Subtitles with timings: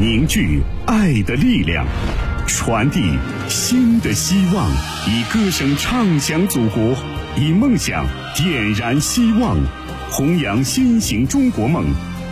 [0.00, 1.84] 凝聚爱的力量，
[2.46, 4.70] 传递新的希望，
[5.08, 6.94] 以歌声唱响祖国，
[7.36, 8.06] 以梦想
[8.36, 9.56] 点燃希望，
[10.08, 11.84] 弘扬新型中国梦，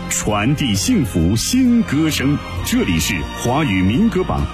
[0.08, 2.38] 传递幸福新歌声。
[2.64, 4.46] 这里是华语民歌榜。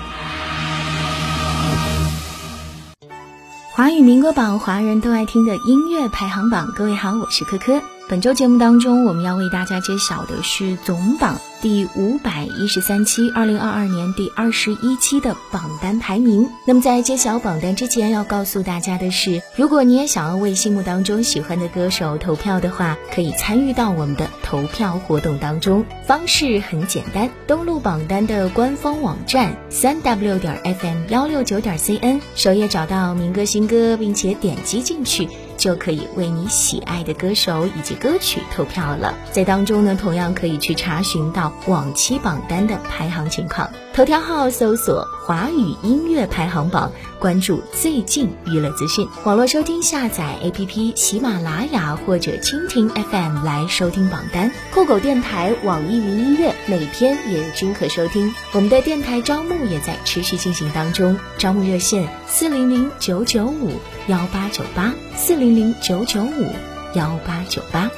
[3.72, 6.72] 华语民歌榜，华人都爱听的音乐排行榜。
[6.74, 7.82] 各位好，我是珂珂。
[8.12, 11.40] 本周节目当中，我们要为大家揭晓的是总榜。
[11.62, 16.46] 第五百一十三期，二零二二年第二十一期的榜单排名。
[16.66, 25.82] 那么在揭晓榜单之前，要告诉大家的是，如果你也想要为心目当中喜欢的歌手投票的话，可以参与到我们的投票活动当中。
[26.06, 35.26] 方式很简单，登录榜单的官方网站三 w 点 fm 幺六九点 cn，首页找到民歌新歌，并且点击进去。
[35.62, 39.14] 就可以为你喜爱的歌手以及歌曲投票了。
[39.30, 43.70] 在当中呢，同样可以去查询到往期榜单的排行情况。
[43.94, 49.06] 头条号搜索“华语音乐排行榜”，关注最近娱乐资讯。
[49.24, 54.50] 网络收听下载 APP 喜马拉雅或者蜻蜓 FM 来收听榜单。
[54.72, 58.34] 酷狗电台、网易云音乐每天也均可收听。
[58.52, 63.72] 我们的电台招募也在持续进行当中，招募热线四零零九九五
[64.08, 66.52] 幺八九八四零零九九五
[66.94, 67.88] 幺八九八。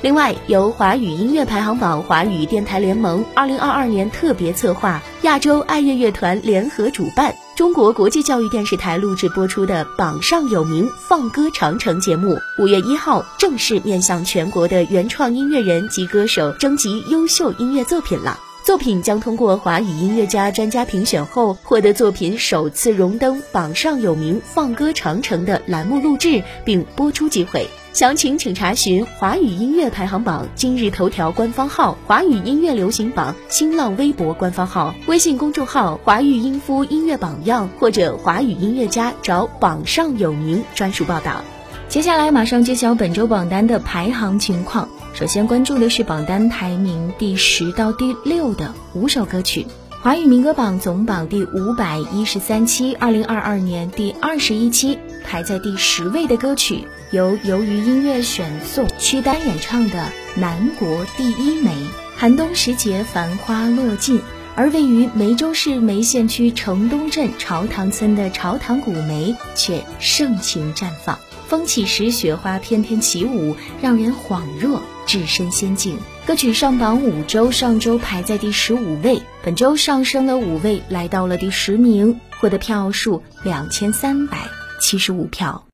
[0.00, 18.38] 另外，由华语音乐排行榜、华语电台联盟二零二二年特别策划、亚洲爱乐乐团联合主办、中国国际教育电视台录制播出的《榜上有名·放歌长城》节目，五月一号正式面向全国的原创音乐人及歌手征集优秀音乐作品了。
[18.62, 27.66] 作品将通过华语音乐家专家评选后，获得作品首次荣登《榜上有名·放歌长城》的栏目录制并播出机会。
[27.92, 41.42] 详情请查询华语音乐排行榜今日头条官方号、华语音乐流行榜新浪微博官方号、微信公众号“华语音夫音乐榜样”或者华语音乐家找“榜上有名”专属报道。
[41.88, 44.88] 接下来马上揭晓本周榜单的排行情况。
[45.12, 49.66] 首先关注的是榜单排名第十到第六的五首歌曲。
[50.00, 56.86] 华语民歌榜总榜第五百一十三期，二零二二年第二十一期排在第十位的歌曲。
[57.12, 59.98] 由由于音乐选送曲丹演唱的
[60.40, 61.70] 《南国第一梅》，
[62.16, 64.22] 寒冬时节繁花落尽，
[64.54, 71.18] 而位于梅州市梅县区城东镇朝塘村的朝塘古梅却盛情绽放。
[71.46, 75.98] 风起时，雪花翩翩起舞，让人恍若置身仙境。
[76.24, 84.38] 歌曲上榜五周，上周排在第十五位，本周上升了五位，来到了第十名，获得票数两千三百
[84.80, 85.69] 七十五票。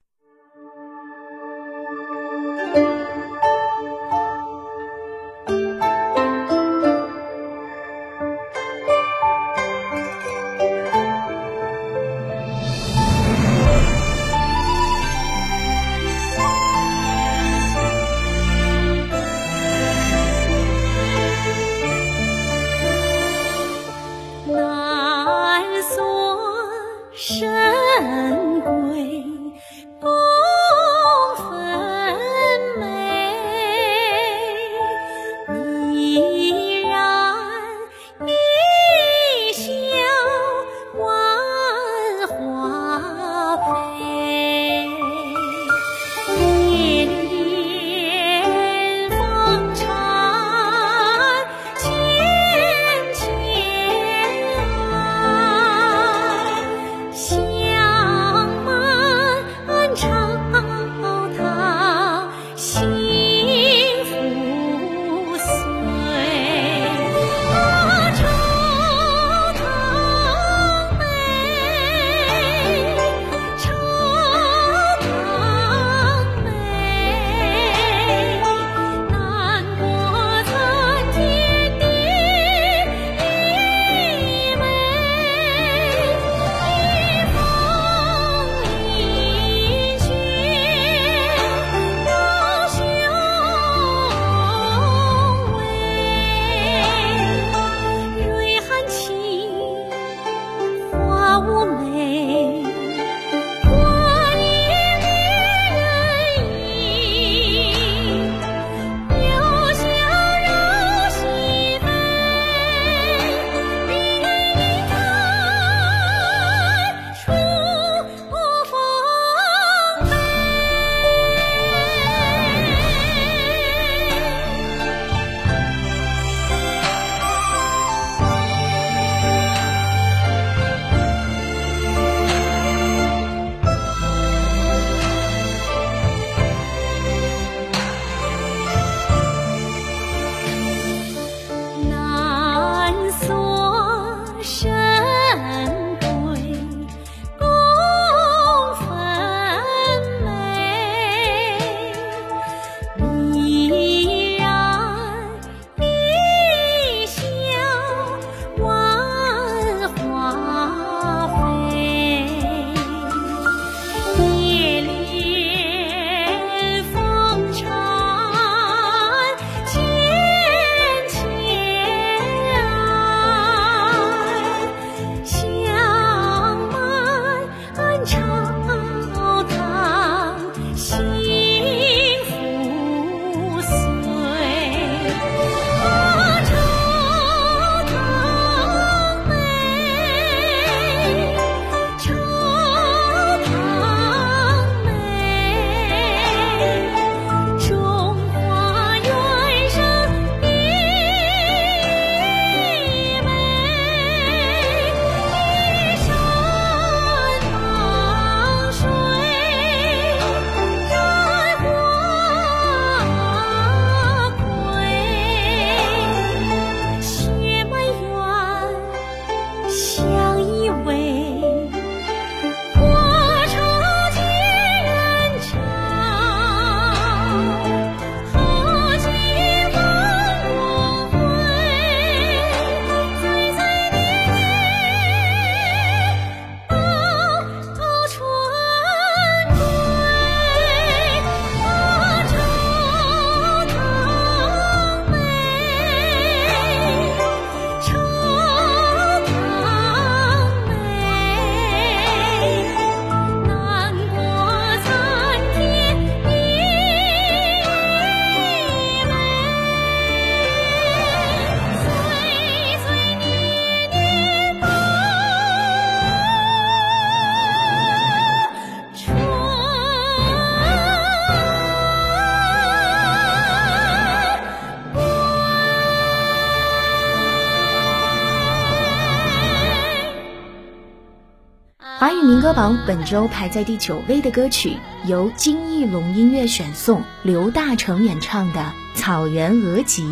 [282.86, 290.02] 本周排在第九位的歌曲，由金翼龙音乐选送，刘大成演唱的《草原额吉》。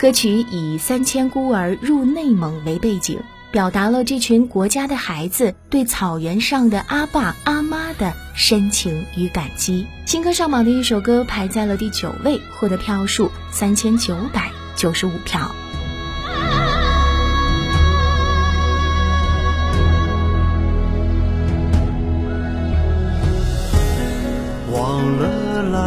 [0.00, 3.20] 歌曲以三千孤儿入内蒙为背景，
[3.52, 9.86] 表达了这群国家的孩子对草原上的阿爸阿妈的深情与感激。
[10.04, 15.54] 新歌上榜的一首歌排在了第九位，获得票数三千九百九十五票。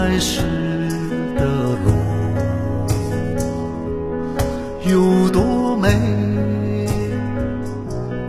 [0.05, 0.39] 来时
[1.35, 1.43] 的
[1.83, 1.89] 路
[4.87, 5.87] 有多美，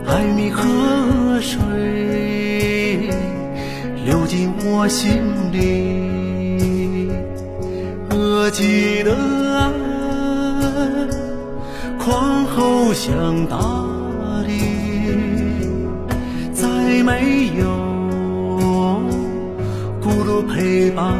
[0.07, 0.63] 爱你河
[1.39, 1.59] 水
[4.03, 5.21] 流进我心
[5.51, 7.11] 里，
[8.09, 9.15] 额吉的
[9.55, 9.71] 爱
[11.99, 13.55] 宽厚像大
[14.47, 14.49] 地，
[16.53, 16.67] 再
[17.03, 17.67] 没有。
[20.01, 21.13] 孤独陪伴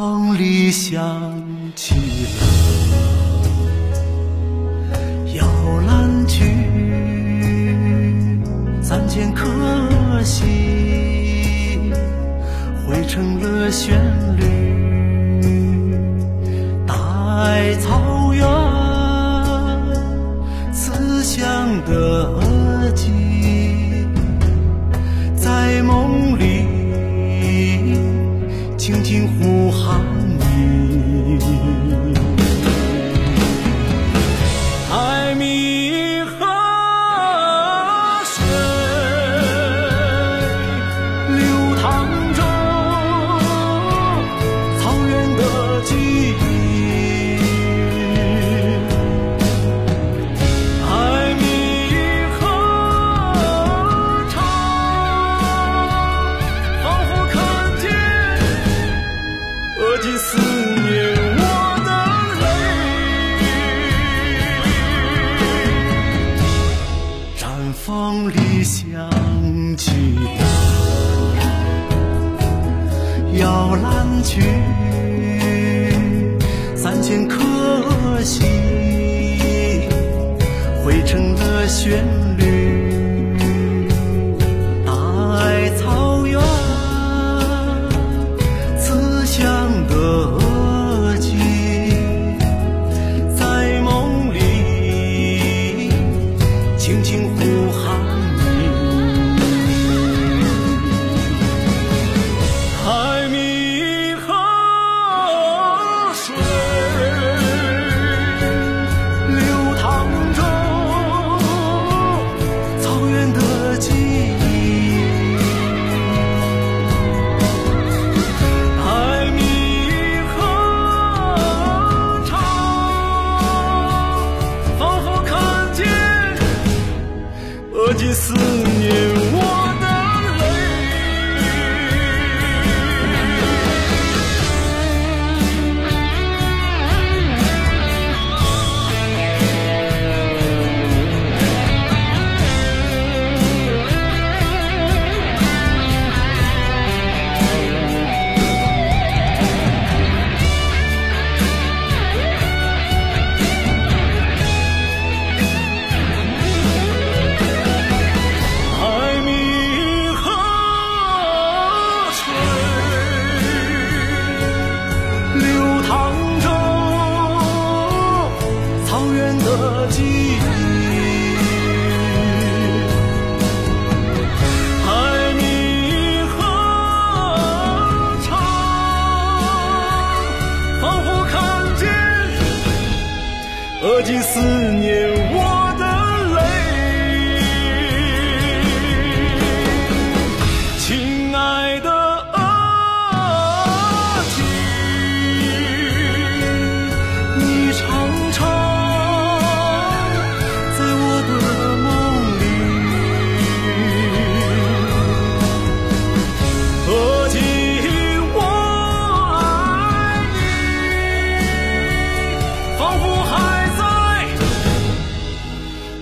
[0.00, 0.98] 梦里响
[1.76, 2.40] 起了
[5.34, 5.44] 摇
[5.86, 6.42] 篮曲，
[8.80, 9.44] 三千颗
[10.24, 11.92] 心
[12.86, 14.00] 汇成了旋
[14.38, 14.42] 律，
[16.86, 16.94] 大
[17.42, 18.42] 爱草原
[20.72, 21.44] 慈祥
[21.84, 22.39] 的。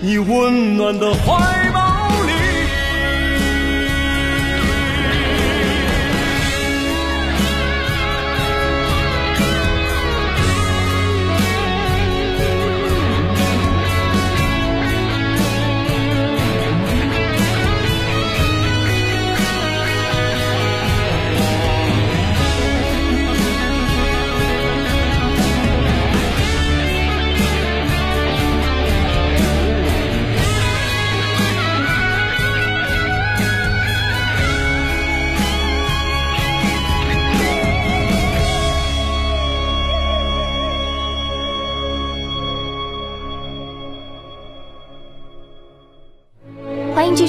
[0.08, 1.67] 你温暖的怀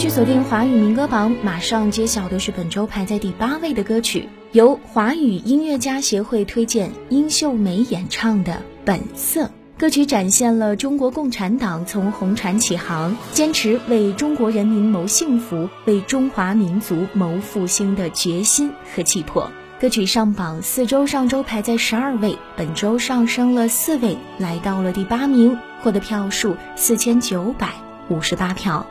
[0.09, 9.45] 锁定华语民歌榜，马上揭晓的是本周排在第八位的歌曲，由华语音乐家协会推荐殷秀梅演唱的《本色》。
[9.77, 19.51] 歌曲展现了中国共产党从红船起航，坚持为中国人民谋幸福、为中华民族谋复兴的决心和气魄。
[19.79, 27.69] 歌曲上榜四周，上周排在十二位，本周上升了四位，来到了第八名，获得票数四千九百
[28.09, 28.87] 五十八票。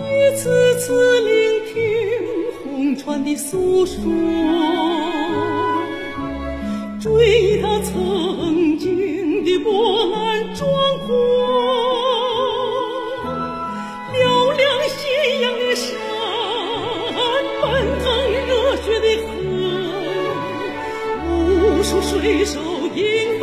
[0.00, 0.02] 一
[0.36, 1.74] 次次聆听
[2.62, 3.94] 红船的诉说，
[7.00, 7.10] 追
[7.42, 10.68] 忆它曾经的波澜壮
[11.06, 11.14] 阔，
[14.12, 14.98] 嘹亮信
[15.42, 15.86] 仰的山，
[17.62, 17.62] 奔
[18.02, 18.04] 腾
[18.48, 18.50] 热
[18.82, 19.30] 血的河，
[21.30, 21.32] 无
[21.84, 22.58] 数水手
[22.94, 23.00] 迎
[23.38, 23.42] 风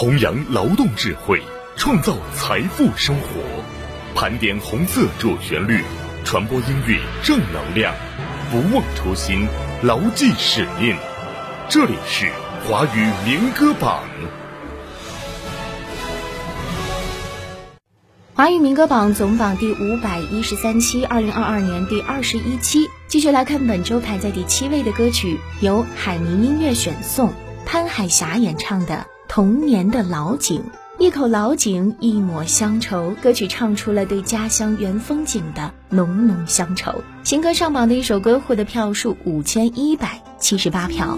[0.00, 1.42] 弘扬劳动智慧，
[1.74, 3.40] 创造财富生活，
[4.14, 5.82] 盘点红色主旋律，
[6.24, 7.92] 传播音乐正能量，
[8.48, 9.48] 不忘初心，
[9.82, 10.96] 牢记使命。
[11.68, 12.30] 这里是
[12.64, 14.04] 华语民歌榜。
[18.34, 27.32] 华语民歌榜总榜第五百一十三期，二零二二年第二十一期，继续来看本周排在第七位的歌曲，由海宁音乐选送，
[27.66, 28.94] 潘海霞演唱的
[29.28, 30.60] 《童年的老井》。
[30.98, 33.14] 一口老井，一抹乡愁。
[33.22, 36.92] 歌曲唱出了对家乡原风景的浓浓乡愁。
[37.22, 41.16] 新歌上榜的一首歌，获得票数五千一百七十八票。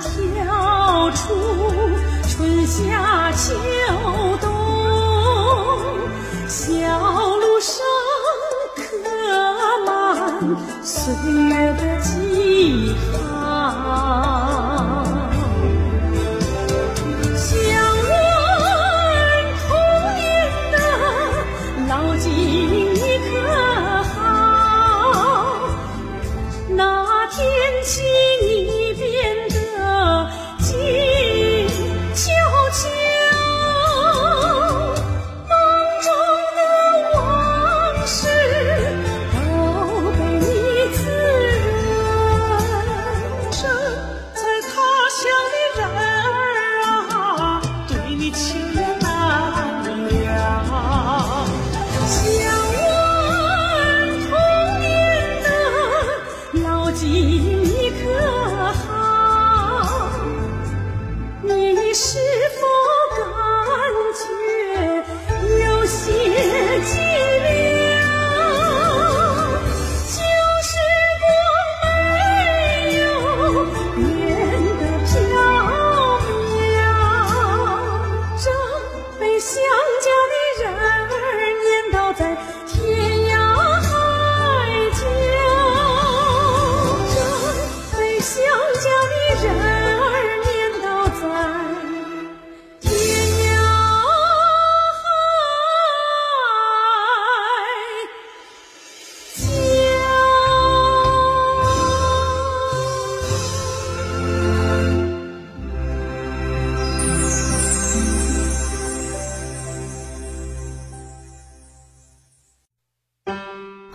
[0.00, 1.34] 跳出
[2.28, 3.54] 春夏秋
[4.40, 4.48] 冬，
[6.46, 6.56] 小
[7.36, 7.84] 路上
[8.76, 8.82] 刻
[9.84, 9.86] 满
[10.82, 13.17] 岁月的记号。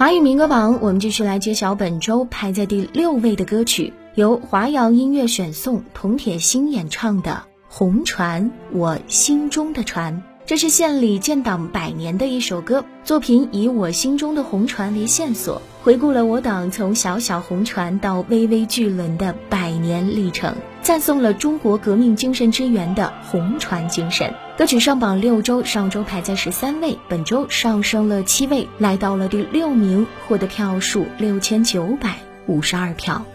[0.03, 7.31] 华语民歌榜，我们继续来揭晓本周排在第六位的歌曲，由华瑶音乐选送，童铁心演唱的
[7.69, 10.21] 《红船》，我心中的船。
[10.45, 24.33] 这是县里建党百年的一首歌，作品以我心中的红船为线索，回顾了我党从小小红船到巍巍巨轮的百年历程，赞颂了中国革命精神之源的红船精神。
[24.57, 32.15] 歌曲上榜六周，上周排在十三位，本周上升了七位，来到了第六名，获得票数六千九百
[32.45, 33.25] 五十二票。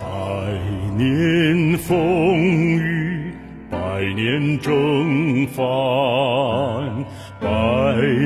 [0.00, 0.06] 百
[0.96, 1.98] 年风
[2.38, 3.34] 雨，
[3.70, 3.78] 百
[4.14, 7.04] 年征帆，
[7.38, 7.48] 百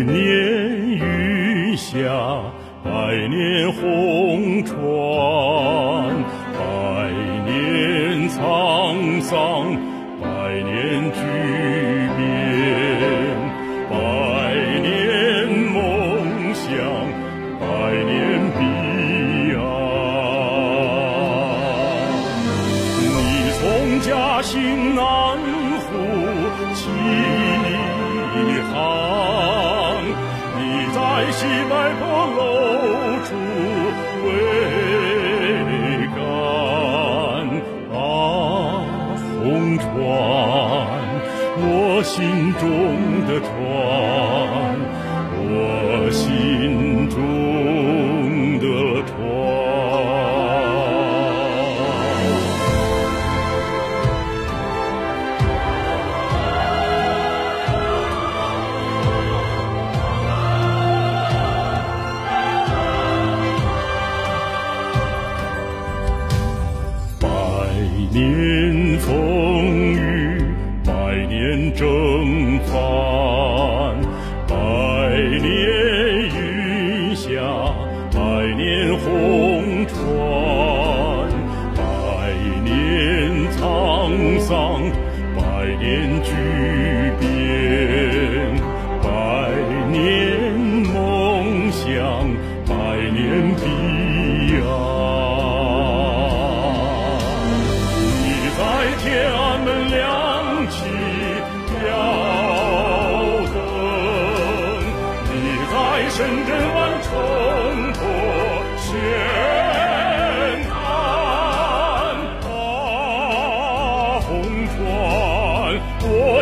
[0.07, 0.23] 年
[1.01, 1.99] 云霞，
[2.89, 4.77] 百年红船，
[6.55, 7.11] 百
[7.45, 9.77] 年沧桑，
[43.39, 44.16] 的船，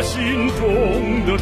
[0.05, 1.37] 心中的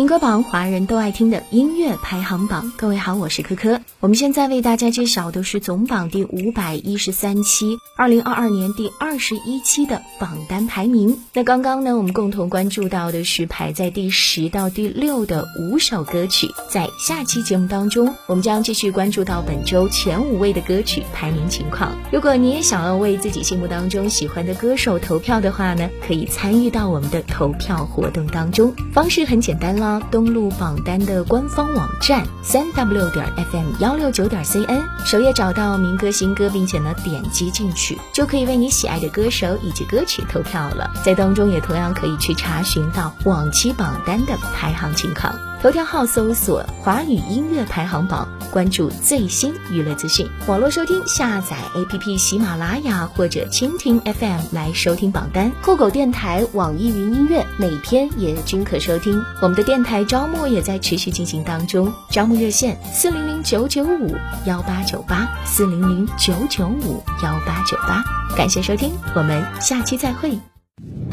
[0.00, 2.72] 民歌榜，华人都爱听的音乐排行榜。
[2.78, 3.82] 各位好，我是珂珂。
[4.00, 11.18] 我们现在为大家揭晓的是总榜第五百一十三期，二零二二年第二十一期的榜单排名。
[11.34, 16.48] 那刚刚呢，我们共同关注到的是排在第十到第六的五首歌曲。
[16.70, 21.94] 在下期节目当中，我们将继续关注到本周前五位的歌曲排名情况。
[22.10, 28.74] 如果你也想要为自己心目当中喜欢的歌手投票的话呢，可以参与到我们的投票活动当中。
[28.94, 40.90] 方式很简单啦，登录榜单的官方网站三 w 点 fm 幺六九点 cn，首页找到民歌新歌，并且呢点击进去，就可以为你喜爱的歌手以及歌曲投票了。
[41.02, 45.49] 在当中也同样可以去查询到往期榜单的排行情况。
[45.62, 50.26] 头条号搜索“华语音乐排行榜”，关注最新娱乐资讯。
[50.46, 55.52] 网络收听，下载 APP 喜马拉雅或者蜻蜓 FM 来收听榜单。
[55.62, 59.22] 酷狗电台、网易云音乐每天也均可收听。
[59.42, 68.02] 我们的电台招募也在持续进行当中，招募热线四零零九九五幺八九八四零零九九五幺八九八。
[68.34, 70.38] 感谢收听，我们下期再会。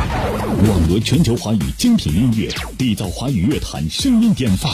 [0.10, 4.72] 网罗全球华语精品音乐，缔造华语乐坛声音典范。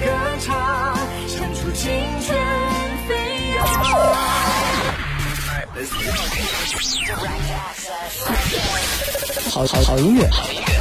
[0.00, 0.06] 歌
[0.40, 1.90] 唱，献出青
[2.26, 2.38] 春
[3.06, 3.14] 飞
[3.56, 3.66] 扬。
[9.50, 10.26] 好好好音乐，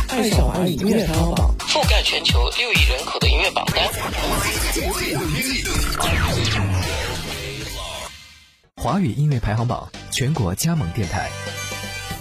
[0.07, 1.53] 爱上华语音乐排行榜。
[1.59, 3.85] 覆盖全球六亿人口的音乐榜单。
[8.75, 11.29] 华语音乐排行榜全国加盟电台：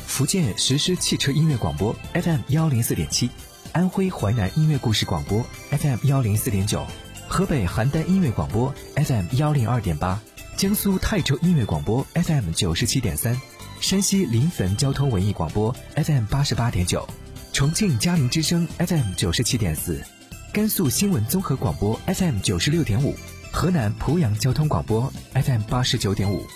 [0.06, 3.30] 福建实施汽车音乐广播 FM 幺零四点七，
[3.72, 6.86] 安徽淮南音乐故事广播 FM 幺零四点九，
[7.26, 10.20] 河北邯郸音乐广播 FM 幺零二点八，
[10.58, 13.40] 江苏泰州音乐广播 FM 九十七点三，
[13.80, 17.08] 山西临汾交通文艺广播 FM 八十八点九，
[17.54, 20.04] 重庆嘉陵之声 FM 九十七点四，
[20.52, 23.16] 甘肃新闻综合广播 FM 九十六点五。
[23.50, 26.46] 河南濮阳交通广播 FM 八十九点五，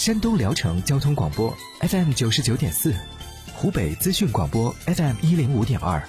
[0.00, 2.94] 山东聊城交通广播 FM 九十九点四，
[3.52, 6.02] 湖北资讯广播 FM 一零五点二，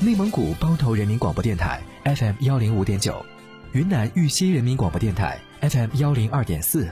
[0.00, 3.24] 内蒙古包头人民广播电台 FM 幺零五点九，
[3.70, 6.90] 云南玉溪人民广播电台 FM 幺零二点四，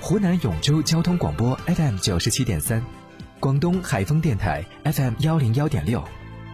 [0.00, 2.82] 湖南永州交通广播 FM 九十七点三，
[3.38, 6.02] 广东海丰电台 FM 幺零幺点六，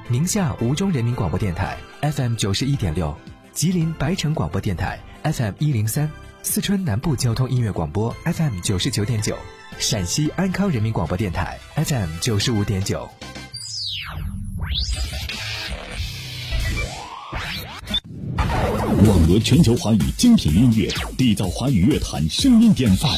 [0.09, 3.17] 宁夏吴忠人民广播电台 FM 九十一点六，
[3.53, 4.99] 吉林白城广播电台。
[5.23, 6.11] FM 一零三，
[6.43, 9.37] 四川南部交通音乐广播 FM 九十九点九，
[9.79, 13.09] 陕西安康人民广播电台 FM 九十五点九。
[19.07, 23.11] 网罗全球华语精品音乐，缔造华语乐坛声音典范。